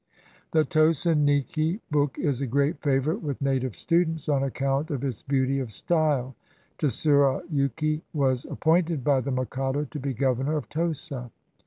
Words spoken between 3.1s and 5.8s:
with native students on account of its beauty of